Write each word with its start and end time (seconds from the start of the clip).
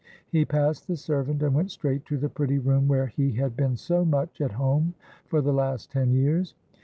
He 0.31 0.45
passed 0.45 0.87
the 0.87 0.95
servant, 0.97 1.43
and 1.43 1.53
went 1.53 1.69
straight 1.69 2.05
to 2.07 2.17
the 2.17 2.27
pretty 2.27 2.57
room 2.57 2.87
where 2.87 3.05
he 3.05 3.33
had 3.33 3.55
been 3.55 3.77
so 3.77 4.03
much 4.03 4.41
at 4.41 4.53
home 4.53 4.95
for 5.27 5.41
the 5.41 5.53
last 5.53 5.91
ten 5.91 6.11
years. 6.11 6.55